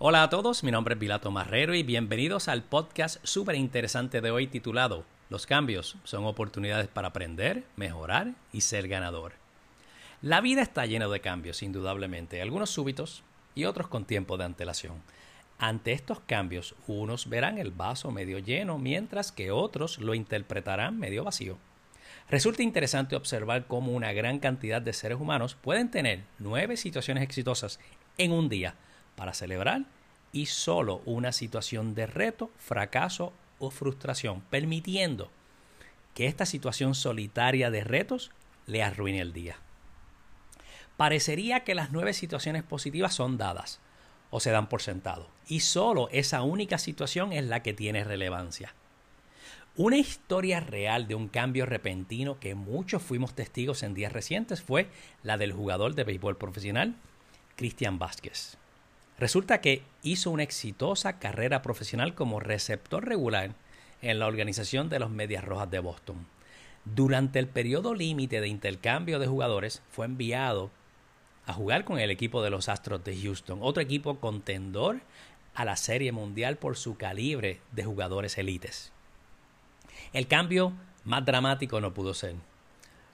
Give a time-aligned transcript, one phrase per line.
[0.00, 4.30] Hola a todos, mi nombre es Vilato Marrero y bienvenidos al podcast súper interesante de
[4.30, 9.32] hoy titulado Los cambios son oportunidades para aprender, mejorar y ser ganador.
[10.22, 13.24] La vida está llena de cambios, indudablemente, algunos súbitos
[13.56, 15.02] y otros con tiempo de antelación.
[15.58, 21.24] Ante estos cambios, unos verán el vaso medio lleno, mientras que otros lo interpretarán medio
[21.24, 21.58] vacío.
[22.30, 27.80] Resulta interesante observar cómo una gran cantidad de seres humanos pueden tener nueve situaciones exitosas
[28.16, 28.76] en un día,
[29.18, 29.82] para celebrar
[30.32, 35.30] y solo una situación de reto, fracaso o frustración, permitiendo
[36.14, 38.30] que esta situación solitaria de retos
[38.66, 39.56] le arruine el día.
[40.96, 43.80] Parecería que las nueve situaciones positivas son dadas
[44.30, 48.74] o se dan por sentado, y solo esa única situación es la que tiene relevancia.
[49.74, 54.88] Una historia real de un cambio repentino que muchos fuimos testigos en días recientes fue
[55.22, 56.96] la del jugador de béisbol profesional
[57.56, 58.58] Cristian Vázquez.
[59.18, 63.50] Resulta que hizo una exitosa carrera profesional como receptor regular
[64.00, 66.26] en la organización de los Medias Rojas de Boston.
[66.84, 70.70] Durante el periodo límite de intercambio de jugadores fue enviado
[71.46, 75.00] a jugar con el equipo de los Astros de Houston, otro equipo contendor
[75.54, 78.92] a la Serie Mundial por su calibre de jugadores élites.
[80.12, 80.72] El cambio
[81.04, 82.36] más dramático no pudo ser.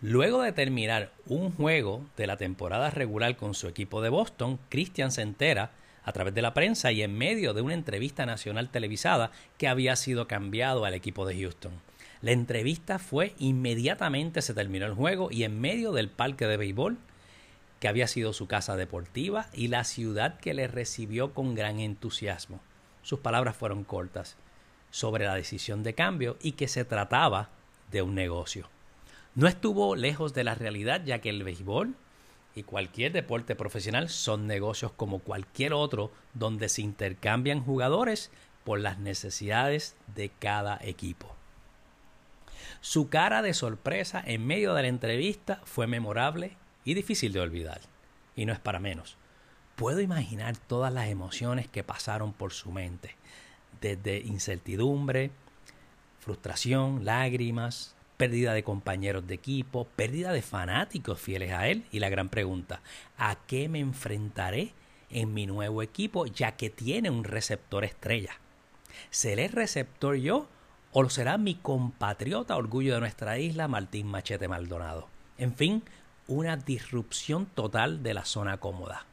[0.00, 5.10] Luego de terminar un juego de la temporada regular con su equipo de Boston, Christian
[5.10, 5.72] se entera
[6.04, 9.96] a través de la prensa y en medio de una entrevista nacional televisada que había
[9.96, 11.72] sido cambiado al equipo de Houston.
[12.20, 16.98] La entrevista fue inmediatamente se terminó el juego y en medio del parque de béisbol
[17.78, 22.60] que había sido su casa deportiva y la ciudad que le recibió con gran entusiasmo.
[23.02, 24.36] Sus palabras fueron cortas
[24.90, 27.50] sobre la decisión de cambio y que se trataba
[27.90, 28.68] de un negocio.
[29.34, 31.94] No estuvo lejos de la realidad ya que el béisbol
[32.54, 38.30] y cualquier deporte profesional son negocios como cualquier otro donde se intercambian jugadores
[38.64, 41.34] por las necesidades de cada equipo.
[42.80, 47.80] Su cara de sorpresa en medio de la entrevista fue memorable y difícil de olvidar.
[48.36, 49.16] Y no es para menos.
[49.76, 53.14] Puedo imaginar todas las emociones que pasaron por su mente,
[53.80, 55.30] desde incertidumbre,
[56.20, 62.10] frustración, lágrimas, pérdida de compañeros de equipo, pérdida de fanáticos fieles a él y la
[62.10, 62.82] gran pregunta,
[63.16, 64.74] ¿a qué me enfrentaré
[65.08, 68.32] en mi nuevo equipo ya que tiene un receptor estrella?
[69.10, 70.48] ¿Seré receptor yo
[70.92, 75.08] o lo será mi compatriota orgullo de nuestra isla Martín Machete Maldonado?
[75.38, 75.84] En fin,
[76.26, 79.06] una disrupción total de la zona cómoda.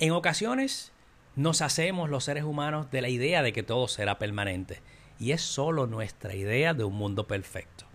[0.00, 0.92] En ocasiones
[1.36, 4.82] nos hacemos los seres humanos de la idea de que todo será permanente
[5.20, 7.87] y es solo nuestra idea de un mundo perfecto.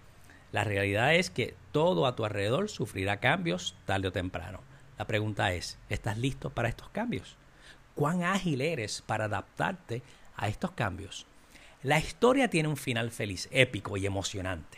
[0.53, 4.59] La realidad es que todo a tu alrededor sufrirá cambios tarde o temprano.
[4.99, 7.37] La pregunta es, ¿estás listo para estos cambios?
[7.95, 10.03] ¿Cuán ágil eres para adaptarte
[10.37, 11.25] a estos cambios?
[11.81, 14.77] La historia tiene un final feliz, épico y emocionante.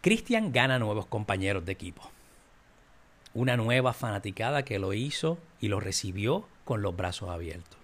[0.00, 2.10] Christian gana nuevos compañeros de equipo.
[3.34, 7.75] Una nueva fanaticada que lo hizo y lo recibió con los brazos abiertos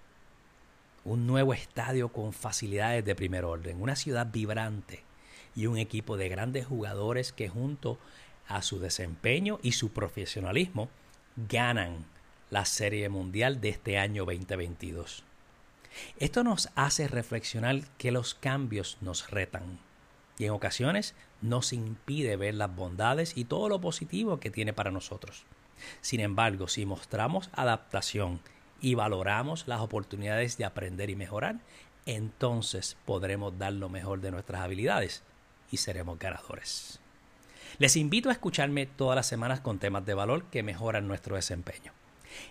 [1.05, 5.03] un nuevo estadio con facilidades de primer orden, una ciudad vibrante
[5.55, 7.97] y un equipo de grandes jugadores que junto
[8.47, 10.89] a su desempeño y su profesionalismo
[11.35, 12.05] ganan
[12.49, 15.23] la Serie Mundial de este año 2022.
[16.19, 19.79] Esto nos hace reflexionar que los cambios nos retan
[20.37, 24.91] y en ocasiones nos impide ver las bondades y todo lo positivo que tiene para
[24.91, 25.45] nosotros.
[26.01, 28.39] Sin embargo, si mostramos adaptación
[28.83, 31.55] y valoramos las oportunidades de aprender y mejorar,
[32.05, 35.23] entonces podremos dar lo mejor de nuestras habilidades
[35.71, 36.99] y seremos ganadores.
[37.79, 41.93] Les invito a escucharme todas las semanas con temas de valor que mejoran nuestro desempeño.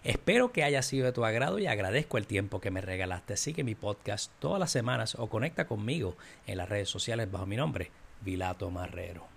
[0.05, 3.37] Espero que haya sido de tu agrado y agradezco el tiempo que me regalaste.
[3.37, 6.17] Sigue mi podcast todas las semanas o conecta conmigo
[6.47, 7.91] en las redes sociales bajo mi nombre,
[8.23, 9.32] Vilato Marrero.